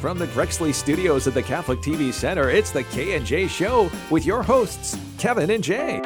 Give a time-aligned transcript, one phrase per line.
[0.00, 4.42] From the Grexley studios at the Catholic TV Center, it's the K&J Show with your
[4.42, 6.00] hosts, Kevin and Jay.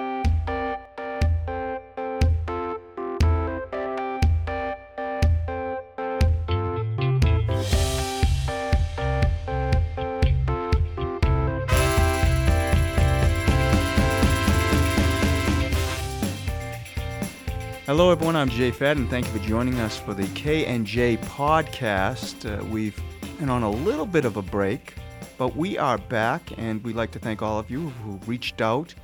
[17.86, 18.34] Hello, everyone.
[18.34, 19.08] I'm Jay Fadden.
[19.08, 22.44] Thank you for joining us for the K and J podcast.
[22.44, 23.00] Uh, we've
[23.38, 24.94] been on a little bit of a break,
[25.38, 28.94] but we are back, and we'd like to thank all of you who reached out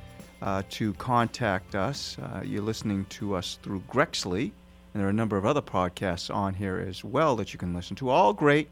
[0.41, 2.17] uh, to contact us.
[2.17, 4.51] Uh, you're listening to us through Grexley,
[4.93, 7.73] and there are a number of other podcasts on here as well that you can
[7.73, 8.09] listen to.
[8.09, 8.69] All great,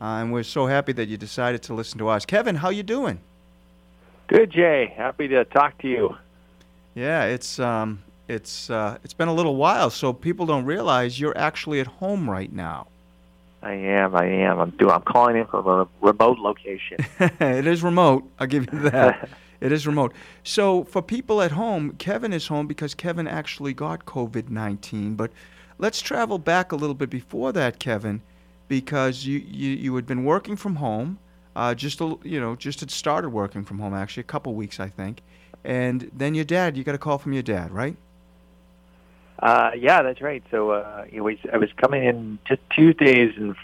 [0.00, 2.24] uh, and we're so happy that you decided to listen to us.
[2.24, 3.18] Kevin, how you doing?
[4.28, 4.92] Good, Jay.
[4.96, 6.16] Happy to talk to you.
[6.94, 11.36] Yeah, it's um, it's uh, it's been a little while, so people don't realize you're
[11.36, 12.86] actually at home right now.
[13.64, 14.14] I am.
[14.14, 14.60] I am.
[14.60, 14.90] I'm doing.
[14.90, 16.98] I'm calling in from a remote location.
[17.18, 18.30] it is remote.
[18.38, 19.30] I'll give you that.
[19.60, 20.12] it is remote.
[20.42, 25.14] So for people at home, Kevin is home because Kevin actually got COVID nineteen.
[25.14, 25.32] But
[25.78, 28.20] let's travel back a little bit before that, Kevin,
[28.68, 31.18] because you you, you had been working from home.
[31.56, 34.78] Uh, just a, you know, just had started working from home actually a couple weeks,
[34.78, 35.22] I think,
[35.64, 36.76] and then your dad.
[36.76, 37.96] You got a call from your dad, right?
[39.38, 40.42] Uh, yeah, that's right.
[40.50, 43.56] So uh, know, I was coming in just Tuesdays and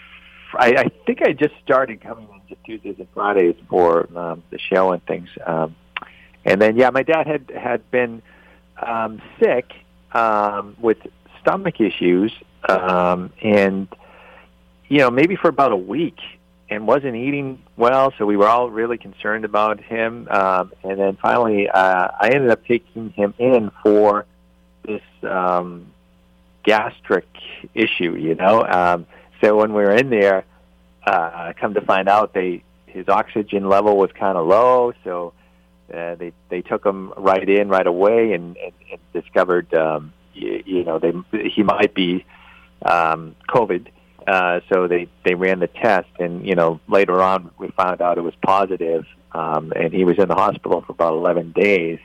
[0.50, 4.42] fr- I, I think I just started coming in just Tuesdays and Fridays for um,
[4.50, 5.28] the show and things.
[5.46, 5.76] Um,
[6.44, 8.22] and then yeah, my dad had had been
[8.80, 9.72] um, sick
[10.12, 10.98] um, with
[11.40, 12.32] stomach issues,
[12.68, 13.88] um, and
[14.88, 16.18] you know maybe for about a week,
[16.68, 18.12] and wasn't eating well.
[18.18, 20.28] So we were all really concerned about him.
[20.30, 24.26] Um, and then finally, uh, I ended up taking him in for
[24.84, 25.86] this um,
[26.64, 27.28] gastric
[27.74, 28.64] issue, you know.
[28.64, 29.06] Um,
[29.42, 30.44] so when we were in there,
[31.06, 35.32] uh, come to find out, they his oxygen level was kind of low, so
[35.92, 40.62] uh, they they took him right in right away and, and, and discovered, um, you,
[40.66, 41.12] you know, they
[41.48, 42.24] he might be
[42.84, 43.88] um, COVID.
[44.26, 48.18] Uh, so they they ran the test, and you know later on we found out
[48.18, 51.98] it was positive, um, and he was in the hospital for about 11 days.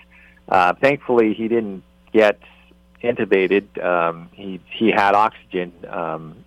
[0.47, 2.39] Uh, thankfully, he didn't get
[3.05, 3.83] intubated.
[3.83, 6.43] Um, he he had oxygen, um,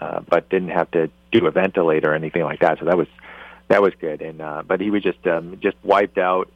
[0.00, 2.78] uh, but didn't have to do a ventilator or anything like that.
[2.78, 3.08] So that was
[3.68, 4.20] that was good.
[4.20, 6.50] And uh, but he was just um, just wiped out,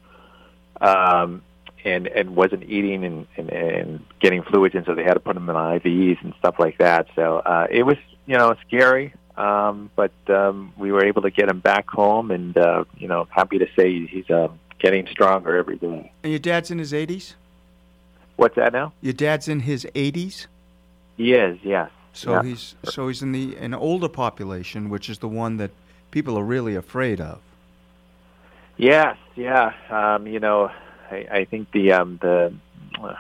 [0.81, 1.43] um,
[1.85, 5.37] and and wasn't eating and, and and getting fluids and So they had to put
[5.37, 7.09] him in IVs and stuff like that.
[7.15, 9.15] So uh, it was you know scary.
[9.37, 13.27] Um, but um, we were able to get him back home, and uh, you know,
[13.31, 14.49] happy to say he's uh,
[14.79, 16.13] getting stronger every day.
[16.23, 17.35] And your dad's in his 80s.
[18.37, 18.93] What's that now?
[19.01, 20.47] Your dad's in his 80s.
[21.17, 21.91] He is, yes.
[22.13, 22.43] So Yeah.
[22.43, 25.73] he's so he's in the an older population, which is the one that
[26.11, 27.41] people are really afraid of.
[28.77, 29.73] Yes, yeah.
[29.91, 30.71] Um, you know,
[31.11, 32.55] I, I think the um, the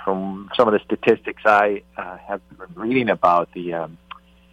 [0.04, 3.98] from some of the statistics I uh, have been reading about the um,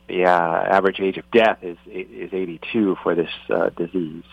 [0.07, 4.23] the uh, average age of death is is 82 for this uh, disease,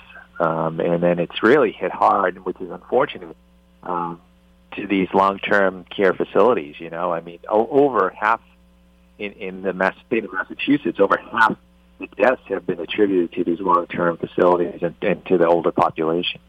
[0.41, 3.37] um, and then it's really hit hard, which is unfortunate.
[3.83, 4.21] Um,
[4.79, 8.41] to these long-term care facilities, you know, I mean, o- over half
[9.19, 11.57] in in the Mass- state of Massachusetts, over half
[11.99, 16.41] the deaths have been attributed to these long-term facilities and, and to the older population.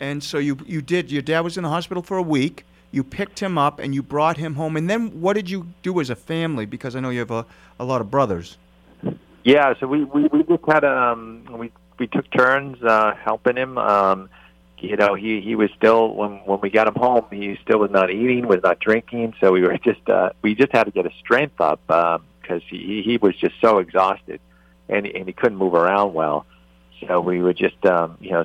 [0.00, 1.10] And so you you did.
[1.12, 2.64] Your dad was in the hospital for a week.
[2.90, 4.76] You picked him up and you brought him home.
[4.76, 6.64] And then what did you do as a family?
[6.66, 7.44] Because I know you have a,
[7.78, 8.56] a lot of brothers.
[9.44, 13.76] Yeah, so we we, we just had um we we took turns uh helping him.
[13.78, 14.28] Um
[14.78, 17.90] you know, he he was still when when we got him home, he still was
[17.90, 21.04] not eating, was not drinking, so we were just uh we just had to get
[21.04, 24.40] his strength up um cuz he he was just so exhausted
[24.88, 26.46] and and he couldn't move around well.
[27.06, 28.44] So we were just um you know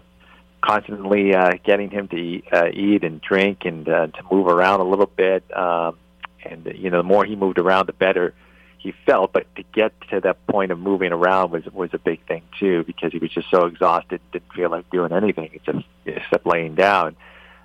[0.62, 4.82] constantly uh getting him to eat, uh, eat and drink and uh, to move around
[4.82, 5.98] a little bit um
[6.44, 8.34] and you know the more he moved around the better
[8.80, 12.26] he felt, but to get to that point of moving around was was a big
[12.26, 16.46] thing too, because he was just so exhausted, didn't feel like doing anything except except
[16.46, 17.16] laying down.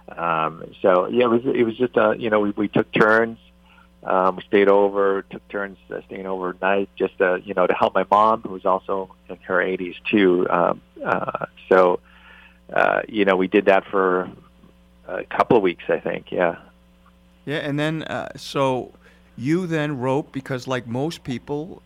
[0.08, 3.38] Um, so yeah, it was it was just uh, you know we we took turns,
[4.02, 7.94] um, we stayed over, took turns uh, staying overnight, just uh, you know to help
[7.94, 10.46] my mom who was also in her 80s too.
[10.50, 12.00] Um, uh, so
[12.72, 14.28] uh, you know we did that for
[15.06, 16.32] a couple of weeks, I think.
[16.32, 16.56] Yeah.
[17.44, 18.93] Yeah, and then uh, so
[19.36, 21.82] you then wrote because, like most people,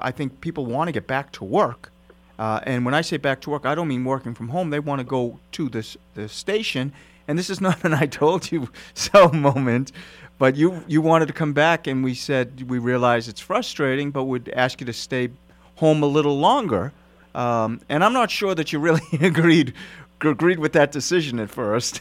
[0.00, 1.90] I think people want to get back to work.
[2.38, 4.70] Uh, and when I say back to work, I don't mean working from home.
[4.70, 6.92] They want to go to this the station.
[7.28, 9.92] And this is not an "I told you so" moment,
[10.38, 14.24] but you you wanted to come back, and we said we realize it's frustrating, but
[14.24, 15.28] would ask you to stay
[15.76, 16.92] home a little longer.
[17.34, 19.74] Um, and I'm not sure that you really agreed
[20.20, 22.00] agreed with that decision at first.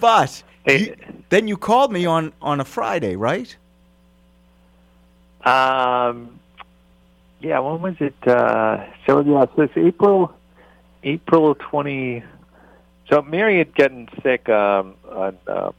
[0.00, 0.78] but Hey.
[0.80, 0.96] you-
[1.28, 3.54] then you called me on, on a Friday, right?
[5.48, 6.40] Um,
[7.40, 8.16] yeah, when was it?
[8.26, 10.32] Uh, so yeah, so it's April,
[11.02, 12.22] April twenty.
[13.08, 15.72] So Mary had gotten sick um, on uh,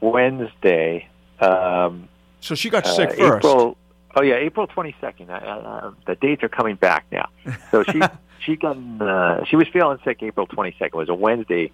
[0.00, 1.08] Wednesday.
[1.38, 2.08] Um,
[2.40, 3.44] So she got uh, sick first.
[3.44, 3.76] April.
[4.16, 5.30] Oh yeah, April twenty second.
[5.30, 7.28] I, I, the dates are coming back now.
[7.70, 8.00] So she
[8.40, 10.94] she got uh, she was feeling sick April twenty second.
[10.94, 11.70] It was a Wednesday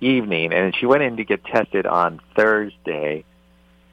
[0.00, 3.24] evening, and she went in to get tested on Thursday,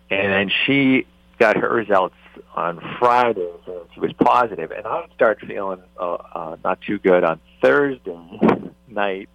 [0.09, 1.05] and then she
[1.37, 2.15] got her results
[2.55, 3.51] on Friday.
[3.65, 8.19] So she was positive, and I started feeling uh, uh, not too good on Thursday
[8.87, 9.29] night,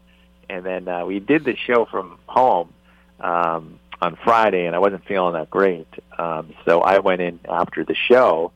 [0.49, 2.72] and then uh, we did the show from home.
[3.20, 5.87] Um, on Friday, and I wasn't feeling that great.
[6.19, 8.50] Um, so I went in after the show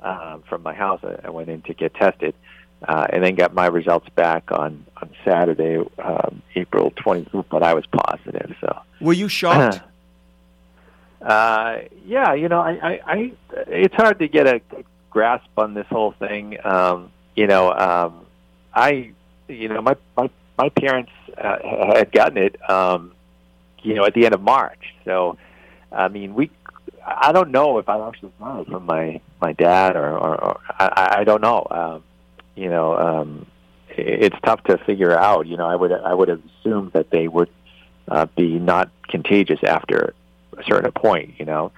[0.00, 1.00] um, from my house.
[1.02, 2.34] I, I went in to get tested,
[2.86, 7.46] uh, and then got my results back on on Saturday, um, April 25th.
[7.50, 8.54] But I was positive.
[8.60, 9.80] So Were you shocked?
[11.22, 13.32] uh, yeah, you know, I, I, I,
[13.68, 14.60] it's hard to get a
[15.10, 16.58] grasp on this whole thing.
[16.64, 18.26] Um, you know, um,
[18.74, 19.12] I,
[19.48, 21.58] you know, my my my parents uh,
[21.94, 22.70] had gotten it.
[22.70, 23.12] Um,
[23.82, 24.94] you know, at the end of March.
[25.04, 25.36] So,
[25.90, 26.50] I mean, we.
[27.04, 30.60] I don't know if I actually got it from my my dad or, or, or
[30.78, 31.66] I, I don't know.
[31.70, 32.04] Um,
[32.54, 33.46] you know, um,
[33.88, 35.46] it- it's tough to figure out.
[35.48, 37.50] You know, I would I would have assumed that they would
[38.08, 40.14] uh, be not contagious after
[40.58, 41.34] a certain point.
[41.38, 41.72] You know,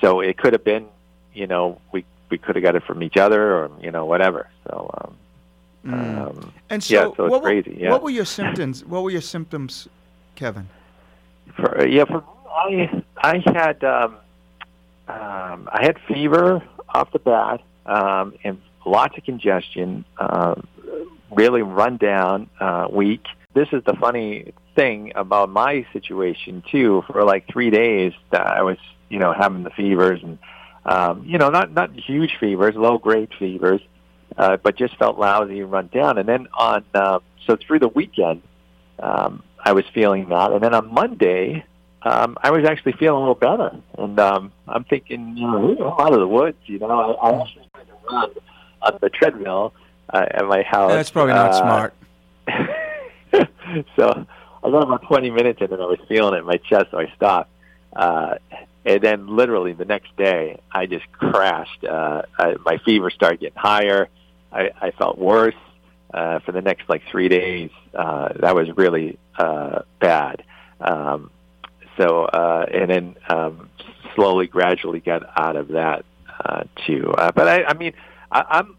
[0.00, 0.86] so it could have been.
[1.34, 4.48] You know, we we could have got it from each other or you know whatever.
[4.66, 4.90] So.
[5.00, 5.14] Um,
[5.86, 5.94] Mm.
[6.28, 7.90] um, and so, yeah, so it's what, were- yeah.
[7.92, 8.84] what were your symptoms?
[8.84, 9.86] What were your symptoms,
[10.34, 10.68] Kevin?
[11.54, 14.16] For, yeah, for I I had um,
[15.06, 16.62] um, I had fever
[16.94, 20.66] off the bat um, and lots of congestion, um,
[21.30, 23.24] really run down, uh, weak.
[23.54, 27.02] This is the funny thing about my situation too.
[27.08, 28.78] For like three days, that I was
[29.08, 30.38] you know having the fevers and
[30.86, 33.80] um, you know not not huge fevers, low grade fevers,
[34.36, 36.18] uh, but just felt lousy and run down.
[36.18, 38.42] And then on uh, so through the weekend,
[39.00, 41.64] um, I was feeling that, and then on Monday,
[42.02, 43.70] um, I was actually feeling a little better.
[43.98, 46.58] And um, I'm thinking, you know, I'm out of the woods.
[46.66, 48.30] You know, I, I actually tried to run
[48.82, 49.72] on the treadmill
[50.14, 50.92] uh, at my house.
[50.92, 51.94] That's probably not Uh, smart.
[53.96, 54.26] so
[54.62, 56.98] I got about 20 minutes in, and I was feeling it in my chest, so
[56.98, 57.50] I stopped.
[57.94, 58.36] Uh,
[58.84, 61.84] and then, literally the next day, I just crashed.
[61.84, 64.08] Uh, I, my fever started getting higher.
[64.52, 65.54] I, I felt worse
[66.12, 67.70] uh, for the next like three days.
[67.94, 70.42] Uh, that was really uh, bad.
[70.80, 71.30] Um,
[71.96, 73.68] so, uh, and then um,
[74.14, 76.04] slowly, gradually got out of that
[76.44, 77.12] uh, too.
[77.12, 77.92] Uh, but I, I mean,
[78.30, 78.76] I, I'm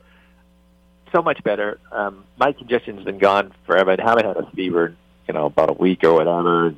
[1.14, 1.80] so much better.
[1.92, 3.92] Um, my congestion's been gone forever.
[3.92, 4.96] I haven't had a fever,
[5.30, 6.74] you know, about a week or whatever.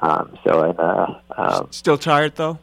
[0.00, 2.58] Um, so, and, uh, um, Still tired though?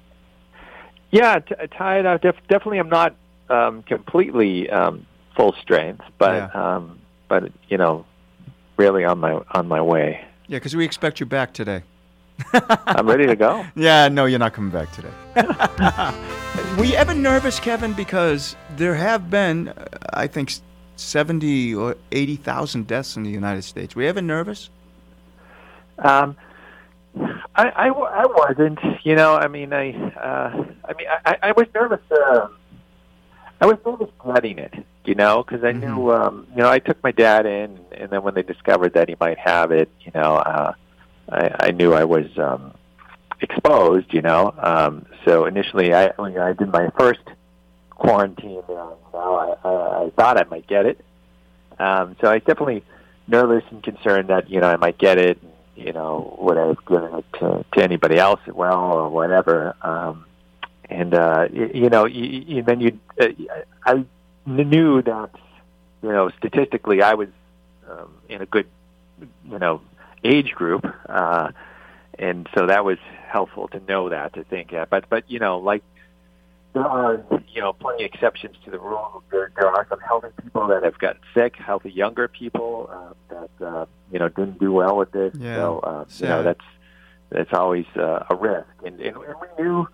[1.11, 2.21] yeah, t- tired out.
[2.21, 3.13] Def- definitely, I'm not
[3.49, 5.05] um, completely um,
[5.35, 6.97] full strength, but um,
[7.27, 8.05] but you know,
[8.77, 10.23] really on my on my way.
[10.47, 11.83] Yeah, because we expect you back today.
[12.53, 13.65] I'm ready to go.
[13.75, 15.11] Yeah, no, you're not coming back today.
[16.77, 17.93] Were you ever nervous, Kevin?
[17.93, 20.53] Because there have been, uh, I think,
[20.95, 23.95] 70 or 80,000 deaths in the United States.
[23.95, 24.69] Were you ever nervous?
[25.99, 26.35] Um,
[27.55, 28.79] I, I, I wasn't.
[29.03, 31.99] You know, I mean, I, uh, I mean, I, I was nervous.
[32.09, 32.47] Uh,
[33.61, 34.73] I was nervous getting it.
[35.05, 38.23] You know, because I knew, um, you know, I took my dad in, and then
[38.23, 40.73] when they discovered that he might have it, you know, uh,
[41.29, 42.73] I, I knew I was um,
[43.41, 44.13] exposed.
[44.13, 47.19] You know, um, so initially, I, when I did my first
[47.89, 48.61] quarantine.
[48.67, 48.75] Uh, you
[49.13, 51.03] know, I, I, I thought I might get it.
[51.79, 52.83] Um, so I was definitely
[53.27, 55.39] nervous and concerned that you know I might get it.
[55.75, 59.75] You know, would I have given it to, to anybody else well or whatever?
[59.81, 60.25] Um,
[60.89, 63.27] and uh, you, you know, you, you, then you, uh,
[63.85, 64.05] I
[64.45, 65.31] knew that
[66.01, 67.29] you know statistically I was
[67.89, 68.67] um, in a good
[69.49, 69.81] you know
[70.23, 71.51] age group, uh,
[72.19, 74.73] and so that was helpful to know that to think.
[74.73, 75.83] Uh, but but you know, like
[76.73, 79.23] there are you know plenty of exceptions to the rule.
[79.31, 83.13] There, there are some healthy people that have gotten sick, healthy younger people uh,
[83.59, 85.33] that uh, you know didn't do well with this.
[85.39, 86.65] Yeah, So uh, you know that's
[87.29, 88.67] that's always uh, a risk.
[88.85, 89.87] And, and, and we knew,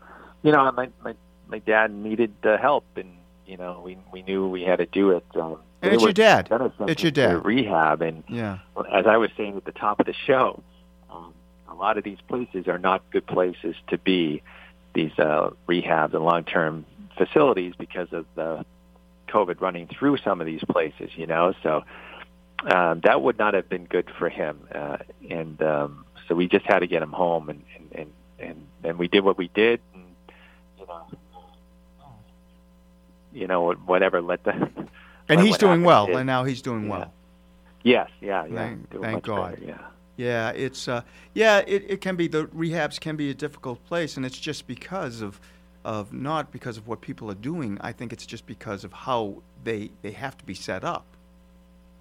[0.43, 1.15] you know, my my
[1.47, 3.11] my dad needed uh, help, and
[3.45, 5.25] you know we we knew we had to do it.
[5.35, 6.49] Um, And it's your dad.
[6.87, 7.45] It's your dad.
[7.45, 8.59] Rehab, and Yeah.
[8.91, 10.61] as I was saying at the top of the show,
[11.09, 11.33] um,
[11.69, 14.41] a lot of these places are not good places to be.
[14.93, 16.85] These uh, rehabs and long-term
[17.17, 18.65] facilities because of the
[19.27, 21.53] COVID running through some of these places, you know.
[21.63, 21.83] So
[22.63, 24.97] um, that would not have been good for him, uh,
[25.29, 29.07] and um, so we just had to get him home, and and and and, we
[29.07, 30.03] did what we did, and
[30.79, 31.07] you know,
[33.33, 34.21] you know whatever.
[34.21, 34.69] Let the
[35.29, 37.13] and he's doing well, and now he's doing well.
[37.83, 39.51] yes, yeah, yeah, Thank- thank God.
[39.51, 39.77] better, yeah.
[40.19, 44.17] Yeah, it's uh, yeah, it, it can be the rehabs can be a difficult place,
[44.17, 45.39] and it's just because of
[45.85, 47.77] of not because of what people are doing.
[47.81, 51.05] I think it's just because of how they they have to be set up.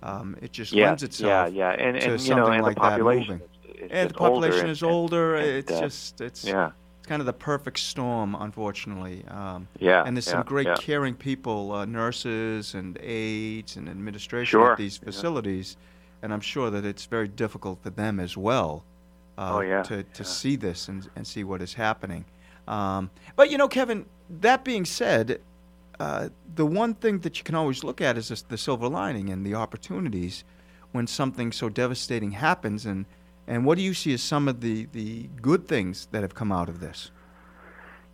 [0.02, 1.46] Um, it just yeah, lends itself.
[1.46, 3.42] yeah, yeah, and to and you know, something and like the that population, moving.
[3.64, 5.36] is, And the just older population is older.
[5.36, 9.24] and, it's uh, just it's yeah, it's kind of the perfect storm, unfortunately.
[9.28, 10.76] Um, yeah, and there's yeah, some great yeah.
[10.76, 15.42] caring people, uh, nurses and aides and administration Sure, at these yeah.
[16.22, 18.84] And I'm sure that it's very difficult for them as well
[19.36, 20.28] uh, Oh, yeah, to, to yeah.
[20.28, 22.24] see this and, and see what is happening.
[22.66, 24.04] Um, but, you know, Kevin,
[24.40, 25.40] that being said,
[26.00, 29.30] uh, the one thing that you can always look at is this, the silver lining
[29.30, 30.44] and the opportunities
[30.92, 32.86] when something so devastating happens.
[32.86, 33.06] And,
[33.46, 36.52] and what do you see as some of the, the good things that have come
[36.52, 37.10] out of this?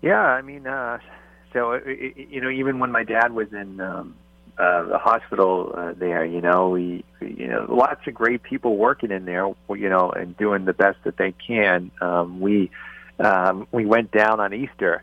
[0.02, 0.99] Yeah, I mean, uh,
[1.52, 4.14] so uh, you know, even when my dad was in um,
[4.56, 9.11] uh, the hospital uh, there, you know, we, you know, lots of great people working
[9.11, 11.90] in there, you know, and doing the best that they can.
[12.00, 12.70] Um, we
[13.18, 15.02] um, we went down on Easter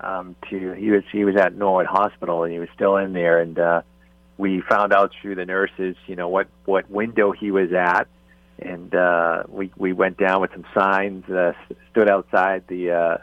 [0.00, 3.40] um, to he was he was at Norwood Hospital and he was still in there,
[3.40, 3.82] and uh,
[4.38, 8.06] we found out through the nurses, you know, what what window he was at.
[8.58, 11.52] And uh, we we went down with some signs, uh,
[11.90, 13.18] stood outside the uh,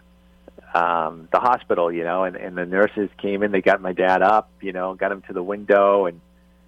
[0.74, 3.52] um, the hospital, you know, and, and the nurses came in.
[3.52, 6.22] They got my dad up, you know, got him to the window, and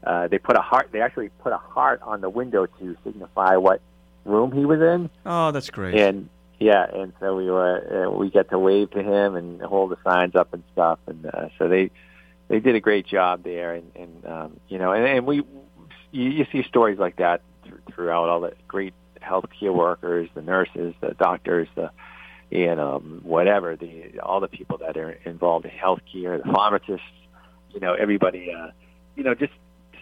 [0.03, 0.89] uh, they put a heart.
[0.91, 3.81] They actually put a heart on the window to signify what
[4.25, 5.09] room he was in.
[5.25, 5.95] Oh, that's great.
[5.95, 6.29] And
[6.59, 9.97] yeah, and so we were uh, we got to wave to him and hold the
[10.03, 11.91] signs up and stuff, and uh, so they
[12.47, 15.37] they did a great job there, and, and um, you know, and, and we
[16.11, 20.93] you, you see stories like that thr- throughout all the great healthcare workers, the nurses,
[21.01, 21.91] the doctors, the
[22.51, 27.05] you know whatever the all the people that are involved in healthcare, the pharmacists,
[27.73, 28.67] you know, everybody, uh,
[29.15, 29.53] you know, just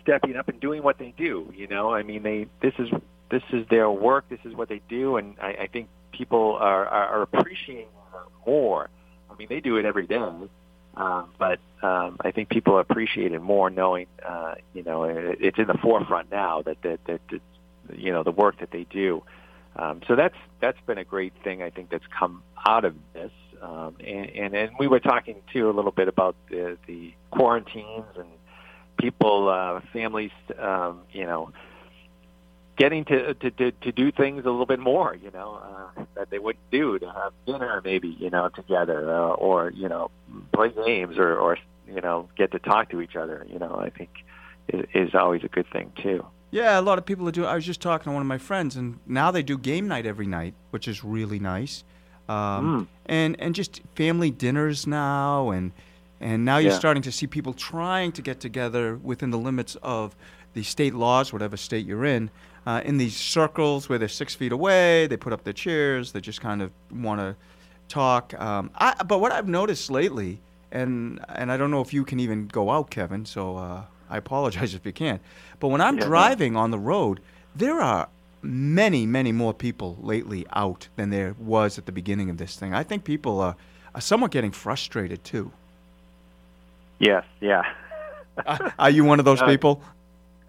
[0.01, 1.53] stepping up and doing what they do.
[1.55, 2.89] You know, I mean, they this is
[3.29, 6.85] this is their work, this is what they do, and I, I think people are,
[6.87, 7.87] are, are appreciating
[8.45, 8.89] more.
[9.29, 13.41] I mean, they do it every day, um, but um, I think people appreciate it
[13.41, 17.41] more, knowing uh, you know it, it's in the forefront now that that, that that
[17.95, 19.23] you know the work that they do.
[19.79, 23.31] Um, so that's that's been a great thing I think that's come out of this.
[23.61, 28.05] Um, and, and and we were talking too a little bit about the, the quarantines
[28.17, 28.27] and
[28.97, 31.51] people, uh, families, um, you know,
[32.77, 36.29] getting to, to to to do things a little bit more, you know, uh, that
[36.29, 40.11] they wouldn't do to have dinner maybe, you know, together, uh, or you know,
[40.51, 41.57] play games, or or
[41.87, 43.45] you know, get to talk to each other.
[43.49, 44.09] You know, I think
[44.67, 46.25] is, is always a good thing too.
[46.51, 47.47] Yeah, a lot of people are doing.
[47.47, 50.05] I was just talking to one of my friends, and now they do game night
[50.05, 51.83] every night, which is really nice.
[52.27, 52.87] Um, Mm.
[53.05, 55.71] And and just family dinners now, and
[56.21, 56.77] and now you're Yeah.
[56.77, 60.15] starting to see people trying to get together within the limits of
[60.53, 62.29] the state laws, whatever state you're in,
[62.67, 65.07] uh, in these circles where they're six feet away.
[65.07, 66.11] They put up their chairs.
[66.11, 67.35] They just kind of want to
[67.87, 68.33] talk.
[68.39, 70.39] Um, I, but what I've noticed lately,
[70.71, 73.25] and and I don't know if you can even go out, Kevin.
[73.25, 75.21] So uh, I apologize if you can't.
[75.59, 77.21] But when I'm Yeah, driving on the road,
[77.55, 78.09] there are
[78.41, 82.73] many, many more people lately out than there was at the beginning of this thing.
[82.73, 83.55] I think people are,
[83.95, 85.51] are somewhat getting frustrated too.
[86.99, 87.63] Yes, yeah.
[88.45, 89.83] Uh, are you one of those Uh, people?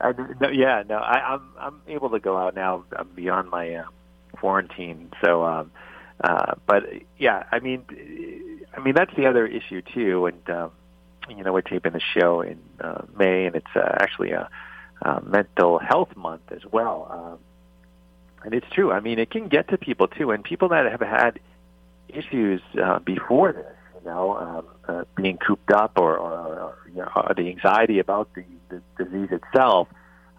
[0.00, 2.84] I, no, yeah, no, I, I'm I'm able to go out now.
[2.96, 3.84] I'm beyond my uh,
[4.32, 5.44] quarantine, so.
[5.44, 5.72] Um,
[6.22, 6.84] uh, but
[7.18, 7.84] yeah, I mean,
[8.76, 10.26] I mean that's the other issue too.
[10.26, 10.72] And um,
[11.28, 14.48] you know, we're taping the show in uh, May, and it's uh, actually a,
[15.02, 17.08] uh mental health month as well.
[17.10, 17.38] Um,
[18.44, 18.92] and it's true.
[18.92, 21.40] I mean, it can get to people too, and people that have had
[22.08, 26.96] issues uh, before this, you know, um, uh, being cooped up or, or, or you
[26.96, 29.88] know, or the anxiety about the, the disease itself,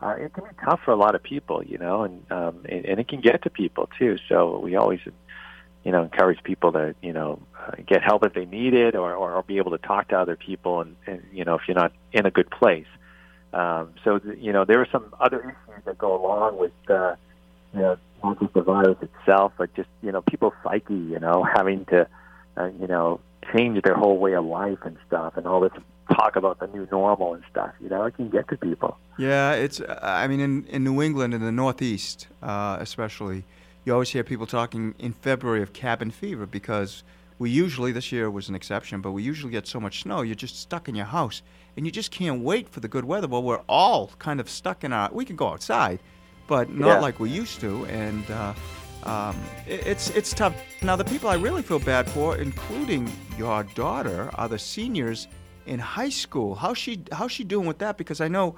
[0.01, 2.85] uh, it can be tough for a lot of people, you know, and, um, and
[2.85, 4.17] and it can get to people too.
[4.27, 4.99] So we always,
[5.83, 9.13] you know, encourage people to, you know, uh, get help if they need it, or,
[9.13, 11.75] or, or be able to talk to other people, and, and you know, if you're
[11.75, 12.87] not in a good place.
[13.53, 16.71] Um, so th- you know, there are some other issues that go along with.
[16.89, 17.15] Uh,
[17.73, 20.93] you know, not just the virus itself, but just you know people's psyche.
[20.93, 22.07] You know, having to
[22.57, 23.19] uh, you know
[23.53, 25.71] change their whole way of life and stuff, and all this
[26.13, 27.71] talk about the new normal and stuff.
[27.79, 28.97] You know, it can get to people.
[29.17, 29.81] Yeah, it's.
[30.01, 33.43] I mean, in, in New England, in the Northeast, uh, especially,
[33.85, 37.03] you always hear people talking in February of cabin fever because
[37.39, 40.35] we usually this year was an exception, but we usually get so much snow, you're
[40.35, 41.41] just stuck in your house,
[41.75, 43.27] and you just can't wait for the good weather.
[43.27, 45.09] Well, we're all kind of stuck in our.
[45.11, 45.99] We can go outside,
[46.47, 46.99] but not Yeah.
[46.99, 48.53] like we used to, and uh,
[49.03, 49.35] um,
[49.67, 50.53] it, it's it's tough.
[50.83, 55.27] Now, the people I really feel bad for, including your daughter, are the seniors
[55.65, 56.53] in high school.
[56.53, 57.97] How's she How's she doing with that?
[57.97, 58.55] Because I know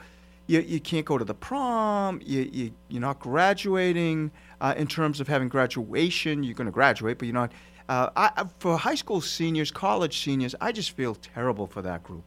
[0.54, 2.22] you, you can't go to the prom.
[2.24, 4.32] You, you you're not graduating.
[4.62, 7.52] Uh, in terms of having graduation, you're going to graduate, but you're not.
[7.90, 12.24] Uh, I, for high school seniors, college seniors, I just feel terrible for that group.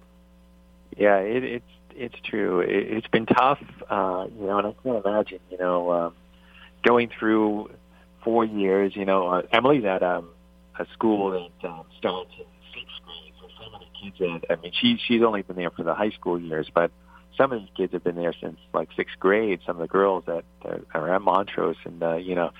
[0.96, 2.60] Yeah, it, it's it's true.
[2.60, 6.14] It, it's been tough, uh, you know, and I can't imagine, you know, um,
[6.82, 7.70] going through
[8.24, 8.94] four years.
[8.96, 10.28] You know, uh, Emily's at um,
[10.78, 14.18] a school that um, starts in sixth grade, so some of the kids.
[14.18, 16.90] That, I mean, she she's only been there for the high school years, but
[17.36, 19.60] some of these kids have been there since like sixth grade.
[19.66, 20.44] Some of the girls that,
[20.94, 22.50] are at Montrose, and uh, you know,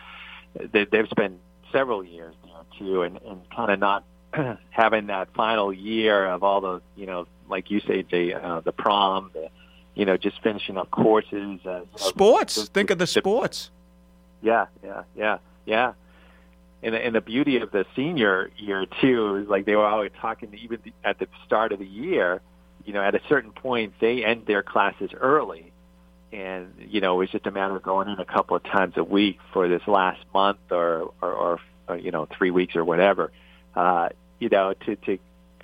[0.72, 1.38] they, they've spent
[1.72, 4.04] several years there too, and and kind of not
[4.70, 8.72] having that final year of all the you know like you say Jay, uh, the
[8.72, 9.48] prom the,
[9.94, 12.54] you know just finishing up courses uh, you know, Sports.
[12.56, 13.70] the- Think of the sports.
[14.42, 15.92] yeah yeah yeah yeah
[16.82, 20.12] and the, and the beauty of the senior year too is like they were always
[20.20, 22.40] talking even at the start of the year
[22.86, 25.72] you know at a certain point they end their classes early.
[26.32, 29.04] And you know it's just a matter of going in a couple of times a
[29.04, 33.30] week for this last month or or, or, or you know three weeks or whatever
[33.76, 34.08] uh
[34.40, 35.18] you know to to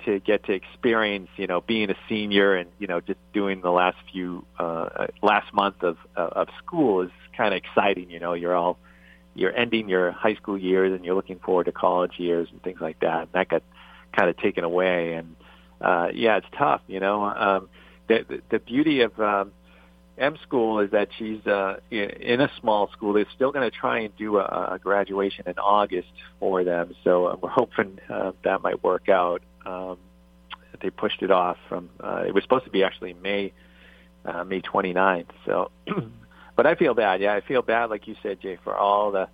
[0.05, 3.71] to get to experience you know being a senior and you know just doing the
[3.71, 8.55] last few uh last month of of school is kind of exciting you know you're
[8.55, 8.77] all
[9.35, 12.79] you're ending your high school years and you're looking forward to college years and things
[12.79, 13.23] like that.
[13.23, 13.63] And that got
[14.15, 15.35] kind of taken away and
[15.83, 17.69] uh yeah it's tough you know um
[18.07, 19.51] the the, the beauty of um
[20.17, 23.13] M school is that she's uh, in a small school.
[23.13, 26.09] They're still going to try and do a, a graduation in August
[26.39, 29.41] for them, so uh, we're hoping uh, that might work out.
[29.65, 29.97] Um,
[30.81, 33.53] they pushed it off from uh, it was supposed to be actually May
[34.25, 35.27] uh, May 29th.
[35.45, 35.71] So,
[36.55, 37.21] but I feel bad.
[37.21, 39.29] Yeah, I feel bad, like you said, Jay, for all the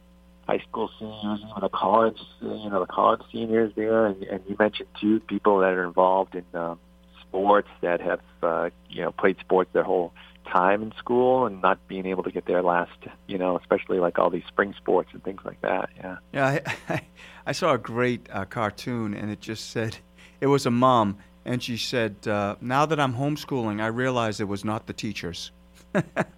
[0.49, 4.55] high school seniors, even the college, you know, the college seniors there, and, and you
[4.57, 6.79] mentioned too people that are involved in um,
[7.21, 10.11] sports that have uh, you know played sports their whole
[10.51, 14.17] time in school and not being able to get their last, you know, especially like
[14.17, 15.91] all these spring sports and things like that.
[15.97, 16.17] Yeah.
[16.33, 16.61] Yeah, I,
[16.93, 17.01] I,
[17.45, 19.97] I saw a great uh, cartoon, and it just said
[20.41, 24.47] it was a mom, and she said, uh, "Now that I'm homeschooling, I realize it
[24.47, 25.51] was not the teachers."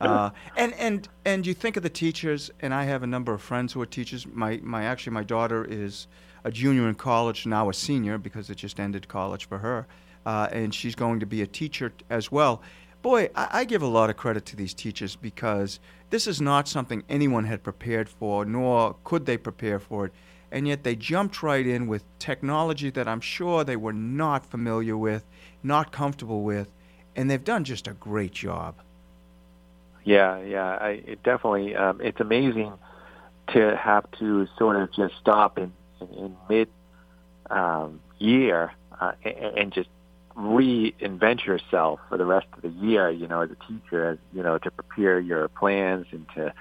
[0.00, 3.42] uh, and and and you think of the teachers, and I have a number of
[3.42, 4.26] friends who are teachers.
[4.26, 6.06] My my actually my daughter is
[6.44, 9.86] a junior in college now, a senior because it just ended college for her,
[10.24, 12.62] uh, and she's going to be a teacher as well.
[13.02, 16.68] Boy, I, I give a lot of credit to these teachers because this is not
[16.68, 20.12] something anyone had prepared for, nor could they prepare for it.
[20.52, 24.96] And yet they jumped right in with technology that I'm sure they were not familiar
[24.96, 25.24] with,
[25.62, 26.68] not comfortable with,
[27.16, 28.76] and they've done just a great job.
[30.04, 30.76] Yeah, yeah.
[30.76, 32.72] I it definitely um, it's amazing
[33.48, 36.68] to have to sort of just stop in in, in mid
[37.50, 39.88] um, year uh, and, and just
[40.36, 43.10] reinvent yourself for the rest of the year.
[43.10, 46.52] You know, as a teacher, as you know, to prepare your plans and to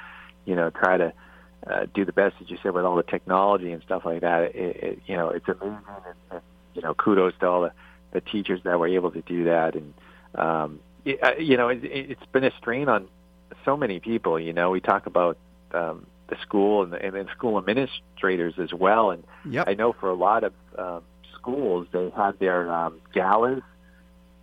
[0.46, 1.14] you know try to
[1.68, 4.56] uh, do the best, as you said, with all the technology and stuff like that.
[4.56, 6.42] It, it, you know, it's amazing, and, and
[6.74, 7.72] you know, kudos to all the
[8.12, 9.94] the teachers that were able to do that and
[10.38, 13.08] um, it, uh, you know, it, it's been a strain on
[13.64, 14.40] so many people.
[14.40, 15.38] You know, we talk about
[15.74, 19.12] um, the school and, the, and school administrators as well.
[19.12, 19.68] And Yep.
[19.68, 21.02] I know for a lot of um,
[21.38, 23.62] schools, they had their um, galas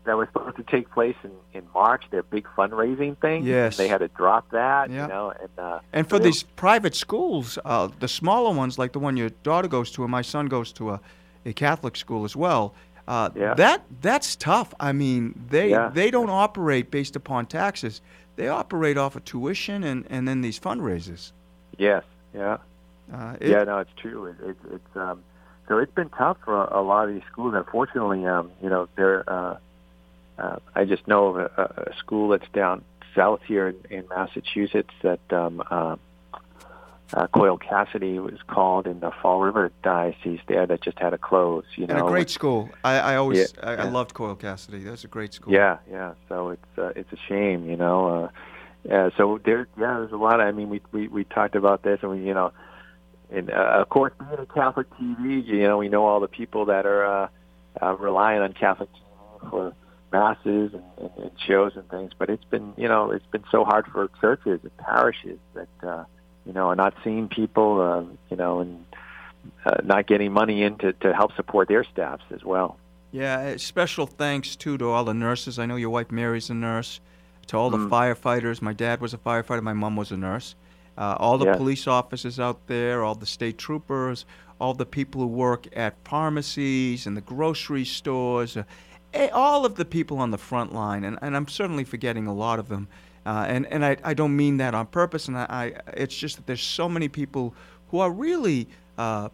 [0.05, 3.45] that were supposed to take place in, in March, their big fundraising thing.
[3.45, 3.77] Yes.
[3.77, 5.03] They had to drop that, Yeah.
[5.03, 8.93] you know, and, uh, And for they- these private schools, uh, the smaller ones, like
[8.93, 11.01] the one your daughter goes to, and my son goes to a,
[11.47, 12.75] a Catholic school as well.
[13.09, 13.55] Uh, Yeah.
[13.55, 14.73] That that's tough.
[14.79, 15.91] I mean, they Yeah.
[15.93, 18.01] they don't operate based upon taxes.
[18.37, 21.33] They operate off of tuition and, and then these fundraisers.
[21.79, 22.59] yes, yeah.
[23.13, 24.27] Uh, it- yeah, no, it's true.
[24.27, 25.23] It, it, it's um,
[25.69, 27.55] so it's been tough for a, a lot of these schools.
[27.55, 29.25] Unfortunately, um, you know, they're.
[29.29, 29.57] Uh,
[30.39, 32.83] uh, I just know of a, a school that's down
[33.15, 35.97] south here in, in Massachusetts that um, uh,
[37.15, 41.19] uh, Coyle Cassidy was called in the Fall River Diocese there that just had to
[41.19, 41.65] close.
[41.77, 42.71] You know, and a great school.
[42.85, 44.81] I, I always Yeah, I, I loved Coyle Cassidy.
[44.81, 45.53] That's a great school.
[45.53, 46.15] Yeah, yeah.
[46.29, 48.25] So it's uh, it's a shame, you know.
[48.25, 48.29] Uh,
[48.85, 50.41] yeah, so there, yeah, there's a lot.
[50.41, 52.53] Of, I mean, we we we talked about this, and we, you know,
[53.31, 56.67] and uh, of course, being a Catholic TV, you know, we know all the people
[56.67, 57.29] that are uh,
[57.81, 59.75] uh, relying on Catholic TV for
[60.13, 62.13] masses and, and, and shows and things.
[62.19, 66.05] But it's been, you know, it's been so hard for churches and parishes that uh,
[66.47, 68.85] you know are not seeing people, uh, you know, and
[69.65, 72.77] uh, not getting money in to, to help support their staffs as well.
[73.11, 75.59] Yeah, special thanks too to all the nurses.
[75.59, 77.01] I know your wife Mary's a nurse.
[77.49, 77.91] To all the mm.
[77.91, 78.63] firefighters.
[78.63, 79.63] My dad was a firefighter.
[79.63, 80.55] My mom was a nurse.
[80.97, 81.57] Uh, all the yeah.
[81.57, 84.27] police officers out there, all the state troopers,
[84.61, 88.65] all the people who work at pharmacies and the grocery stores, uh,
[89.33, 92.59] all of the people on the front line, and, and I'm certainly forgetting a lot
[92.59, 92.89] of them.
[93.25, 96.37] Uh, and and I, I don't mean that on purpose, and I, I, it's just
[96.37, 97.55] that there's so many people
[97.91, 98.67] who are really
[98.99, 99.29] uh,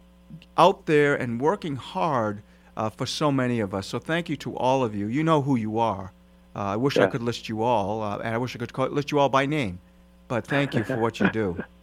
[0.57, 2.41] out there and working hard
[2.77, 3.87] uh, for so many of us.
[3.87, 5.07] So thank you to all of you.
[5.07, 6.11] You know who you are.
[6.55, 7.05] Uh, I wish yeah.
[7.05, 9.29] I could list you all, uh, and I wish I could call, list you all
[9.29, 9.79] by name.
[10.27, 11.63] But thank you for what you do.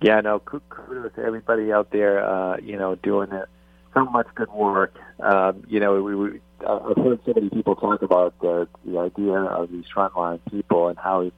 [0.00, 2.24] Yeah, no, kudos to everybody out there.
[2.24, 3.48] Uh, you know, doing it,
[3.94, 4.94] so much good work.
[5.18, 9.34] Um, you know, we, we I've heard so many people talk about the the idea
[9.34, 11.30] of these frontline people and how,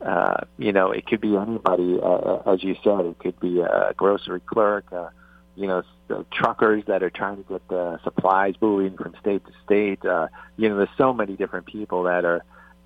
[0.00, 1.98] uh, you know, it could be anybody.
[2.02, 4.92] Uh, as you said, it could be a grocery clerk.
[4.92, 5.08] Uh,
[5.54, 9.52] you know, the truckers that are trying to get the supplies moving from state to
[9.64, 10.04] state.
[10.04, 12.42] Uh, you know, there's so many different people that are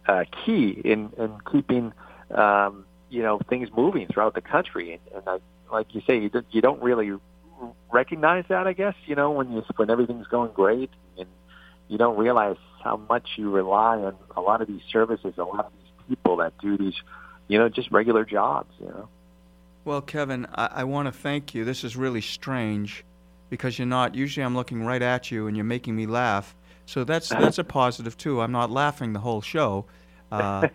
[0.07, 1.93] uh, key in in keeping.
[2.31, 6.29] Um, you know things moving throughout the country, and, and I, like you say, you
[6.29, 7.13] don't, you don't really
[7.93, 8.67] recognize that.
[8.67, 11.29] I guess you know when you when everything's going great, and
[11.89, 15.67] you don't realize how much you rely on a lot of these services, a lot
[15.67, 16.95] of these people that do these,
[17.49, 18.73] you know, just regular jobs.
[18.79, 19.09] You know.
[19.85, 21.65] Well, Kevin, I, I want to thank you.
[21.65, 23.05] This is really strange
[23.51, 24.15] because you're not.
[24.15, 26.55] Usually, I'm looking right at you and you're making me laugh.
[26.87, 28.41] So that's that's a positive too.
[28.41, 29.87] I'm not laughing the whole show.
[30.33, 30.67] Uh,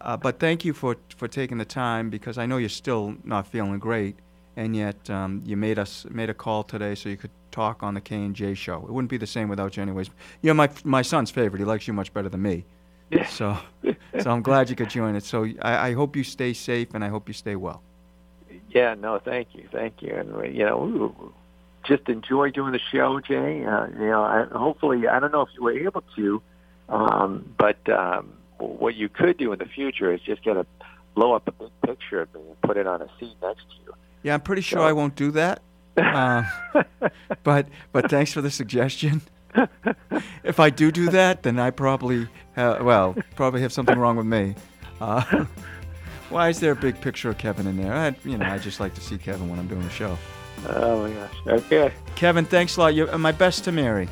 [0.00, 3.46] Uh, but thank you for, for taking the time because I know you're still not
[3.46, 4.16] feeling great,
[4.60, 7.94] and yet um, you made us made a call today so you could talk on
[7.94, 8.76] the K and J show.
[8.76, 10.10] It wouldn't be the same without you, anyways.
[10.42, 11.60] You're my my son's favorite.
[11.60, 12.64] He likes you much better than me.
[13.28, 13.56] So,
[14.20, 15.24] so I'm glad you could join it.
[15.24, 17.82] So I, I hope you stay safe and I hope you stay well.
[18.68, 21.32] Yeah, no, thank you, thank you, and you know,
[21.82, 23.64] just enjoy doing the show, Jay.
[23.64, 26.42] Uh, you know, I, hopefully, I don't know if you were able to,
[26.90, 30.66] um, but um, what you could do in the future is just get a
[31.14, 33.76] blow up a big picture of me and put it on a seat next to
[33.86, 33.94] you.
[34.22, 34.84] Yeah, I'm pretty sure so.
[34.84, 35.62] I won't do that.
[35.96, 36.44] Uh,
[37.42, 39.22] but but thanks for the suggestion.
[40.44, 44.26] if I do do that, then I probably have, well probably have something wrong with
[44.26, 44.54] me.
[45.00, 45.44] Uh,
[46.30, 47.92] why is there a big picture of Kevin in there?
[47.92, 50.16] I, you know, I just like to see Kevin when I'm doing the show.
[50.68, 51.34] Oh my gosh!
[51.46, 51.92] Okay.
[52.16, 52.94] Kevin, thanks a lot.
[52.94, 54.08] You, my best to Mary.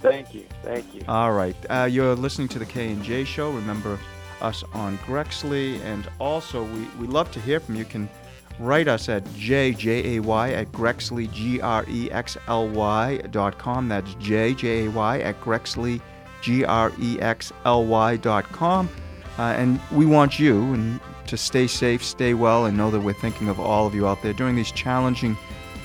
[0.00, 0.46] Thank you.
[0.62, 1.02] Thank you.
[1.08, 1.56] All right.
[1.68, 3.50] Uh, you're listening to the K and J Show.
[3.50, 3.98] Remember
[4.40, 7.80] us on Grexley, and also we we love to hear from you.
[7.80, 8.08] you can
[8.58, 13.88] write us at jjay at grexley g r e x l y dot com.
[13.88, 16.00] That's jjay at grexley
[16.42, 18.88] g r e x l y dot com.
[19.38, 23.12] Uh, and we want you and to stay safe, stay well, and know that we're
[23.12, 25.36] thinking of all of you out there during these challenging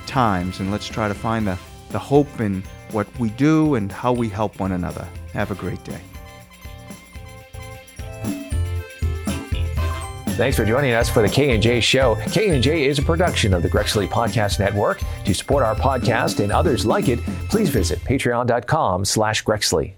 [0.08, 0.60] times.
[0.60, 1.58] And let's try to find the
[1.90, 5.08] the hope in what we do and how we help one another.
[5.34, 6.02] Have a great day.
[10.36, 12.16] Thanks for joining us for the K&J Show.
[12.32, 15.00] K&J is a production of the Grexley Podcast Network.
[15.26, 17.20] To support our podcast and others like it,
[17.50, 19.94] please visit patreon.com slash Grexley.